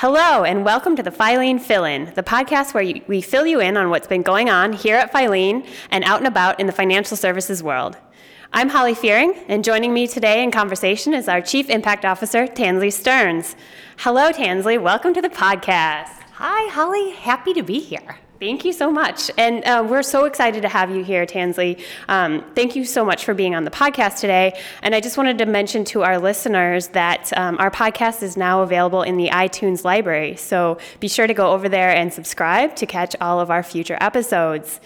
[0.00, 3.76] Hello, and welcome to the Filene Fill In, the podcast where we fill you in
[3.76, 7.16] on what's been going on here at Filene and out and about in the financial
[7.16, 7.96] services world.
[8.52, 12.92] I'm Holly Fearing, and joining me today in conversation is our Chief Impact Officer, Tansley
[12.92, 13.56] Stearns.
[13.96, 14.80] Hello, Tansley.
[14.80, 16.22] Welcome to the podcast.
[16.34, 17.10] Hi, Holly.
[17.10, 18.20] Happy to be here.
[18.40, 19.32] Thank you so much.
[19.36, 21.82] And uh, we're so excited to have you here, Tansley.
[22.08, 24.56] Um, thank you so much for being on the podcast today.
[24.80, 28.62] And I just wanted to mention to our listeners that um, our podcast is now
[28.62, 30.36] available in the iTunes library.
[30.36, 33.98] So be sure to go over there and subscribe to catch all of our future
[34.00, 34.78] episodes.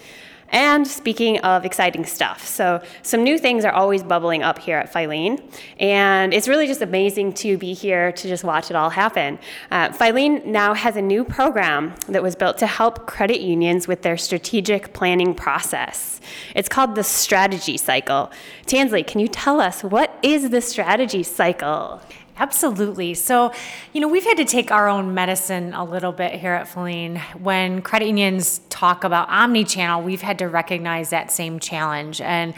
[0.53, 4.93] And speaking of exciting stuff, so some new things are always bubbling up here at
[4.93, 5.41] Filene,
[5.79, 9.39] and it's really just amazing to be here to just watch it all happen.
[9.71, 14.03] Uh, Filene now has a new program that was built to help credit unions with
[14.03, 16.21] their strategic planning process.
[16.55, 18.31] It's called the Strategy Cycle.
[18.67, 21.99] Tansley, can you tell us what is the Strategy Cycle?
[22.37, 23.13] Absolutely.
[23.13, 23.53] So,
[23.93, 27.19] you know, we've had to take our own medicine a little bit here at Filene.
[27.39, 32.55] When credit unions talk about omni-channel, we've had to recognize that same challenge and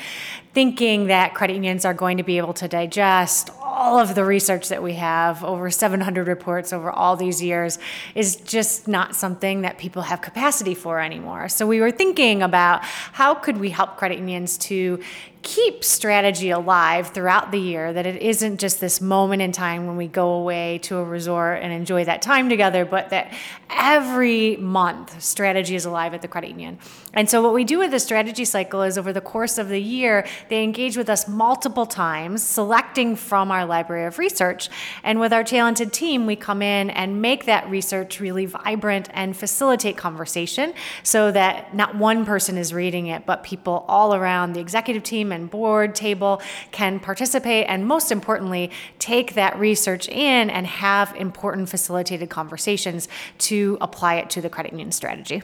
[0.53, 4.69] thinking that credit unions are going to be able to digest all of the research
[4.69, 7.77] that we have over 700 reports over all these years
[8.15, 11.49] is just not something that people have capacity for anymore.
[11.49, 15.01] So we were thinking about how could we help credit unions to
[15.45, 19.95] keep strategy alive throughout the year, that it isn't just this moment in time when
[19.95, 23.31] we go away to a resort and enjoy that time together, but that
[23.69, 26.79] every month strategy is alive at the credit union.
[27.13, 29.79] And so, what we do with the strategy cycle is over the course of the
[29.79, 34.69] year, they engage with us multiple times, selecting from our library of research.
[35.03, 39.35] And with our talented team, we come in and make that research really vibrant and
[39.35, 44.59] facilitate conversation so that not one person is reading it, but people all around the
[44.59, 50.67] executive team and board table can participate and, most importantly, take that research in and
[50.67, 55.41] have important facilitated conversations to apply it to the credit union strategy.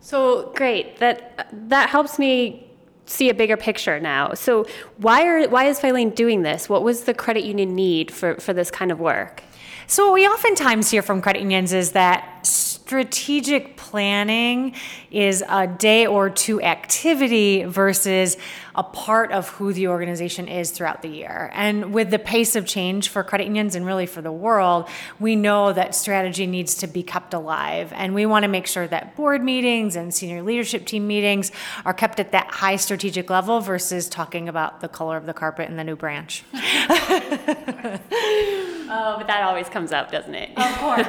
[0.00, 0.96] So great.
[0.98, 2.69] That that helps me
[3.10, 4.34] see a bigger picture now.
[4.34, 4.66] So
[4.98, 6.68] why are why is Filene doing this?
[6.68, 9.42] What was the credit union need for, for this kind of work?
[9.86, 14.74] So what we oftentimes hear from credit unions is that strategic planning
[15.12, 18.36] is a day or two activity versus
[18.74, 21.50] a part of who the organization is throughout the year.
[21.52, 24.88] And with the pace of change for credit unions and really for the world,
[25.20, 27.92] we know that strategy needs to be kept alive.
[27.94, 31.52] And we want to make sure that board meetings and senior leadership team meetings
[31.84, 35.68] are kept at that high strategic level versus talking about the color of the carpet
[35.68, 36.42] in the new branch.
[38.90, 40.50] oh, but that always comes up, doesn't it?
[40.56, 41.06] Of course.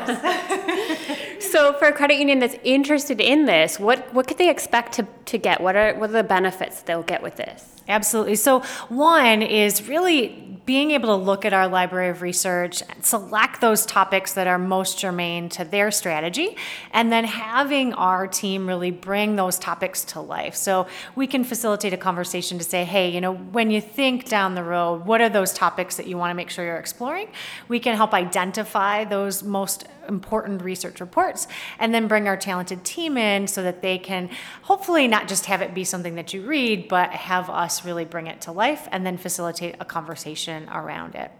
[1.51, 5.07] so for a credit union that's interested in this, what, what could they expect to,
[5.25, 5.59] to get?
[5.61, 7.80] What are, what are the benefits they'll get with this?
[7.91, 8.35] Absolutely.
[8.35, 13.85] So, one is really being able to look at our library of research, select those
[13.85, 16.55] topics that are most germane to their strategy,
[16.93, 20.55] and then having our team really bring those topics to life.
[20.55, 24.55] So, we can facilitate a conversation to say, hey, you know, when you think down
[24.55, 27.27] the road, what are those topics that you want to make sure you're exploring?
[27.67, 31.47] We can help identify those most important research reports
[31.79, 34.29] and then bring our talented team in so that they can
[34.63, 38.27] hopefully not just have it be something that you read, but have us really bring
[38.27, 41.31] it to life and then facilitate a conversation around it.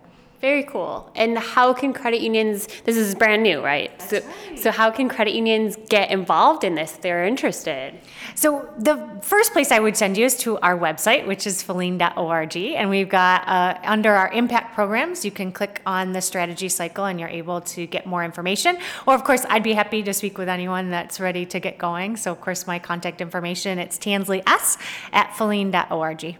[0.41, 1.07] Very cool.
[1.15, 3.91] And how can credit unions, this is brand new, right?
[3.99, 4.59] That's so, right.
[4.59, 7.93] so how can credit unions get involved in this if they're interested?
[8.33, 12.57] So the first place I would send you is to our website, which is filene.org.
[12.57, 17.05] And we've got uh, under our impact programs, you can click on the strategy cycle
[17.05, 18.79] and you're able to get more information.
[19.05, 22.17] Or of course, I'd be happy to speak with anyone that's ready to get going.
[22.17, 24.79] So of course, my contact information, it's Tansley S
[25.13, 26.37] at filene.org.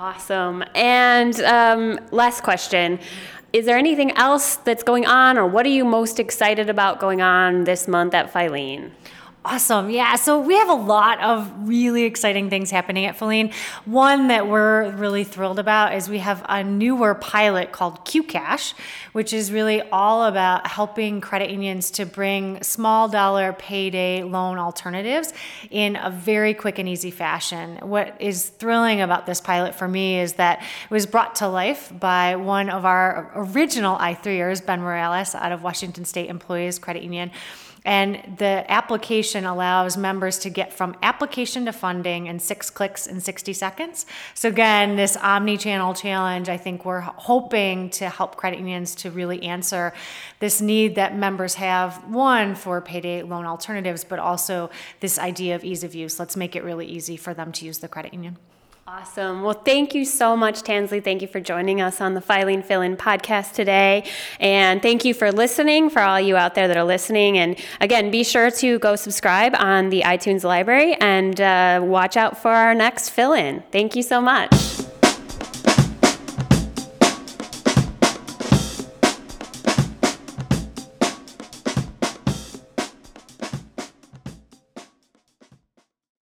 [0.00, 0.64] Awesome.
[0.74, 2.98] And um, last question
[3.52, 7.20] Is there anything else that's going on, or what are you most excited about going
[7.20, 8.90] on this month at Filene?
[9.42, 9.88] Awesome.
[9.88, 10.16] Yeah.
[10.16, 13.54] So we have a lot of really exciting things happening at Filene.
[13.86, 18.74] One that we're really thrilled about is we have a newer pilot called QCash,
[19.12, 25.32] which is really all about helping credit unions to bring small dollar payday loan alternatives
[25.70, 27.78] in a very quick and easy fashion.
[27.80, 31.90] What is thrilling about this pilot for me is that it was brought to life
[31.98, 37.30] by one of our original I3ers, Ben Morales, out of Washington State Employees Credit Union
[37.84, 43.20] and the application allows members to get from application to funding in six clicks in
[43.20, 44.06] 60 seconds.
[44.34, 49.10] So, again, this omni channel challenge, I think we're hoping to help credit unions to
[49.10, 49.92] really answer
[50.40, 55.64] this need that members have one, for payday loan alternatives, but also this idea of
[55.64, 56.18] ease of use.
[56.18, 58.36] Let's make it really easy for them to use the credit union.
[58.86, 59.42] Awesome.
[59.42, 61.02] Well, thank you so much, Tansley.
[61.02, 64.04] Thank you for joining us on the Filene Fill In podcast today.
[64.40, 67.38] And thank you for listening, for all you out there that are listening.
[67.38, 72.42] And again, be sure to go subscribe on the iTunes library and uh, watch out
[72.42, 73.62] for our next fill in.
[73.70, 74.69] Thank you so much.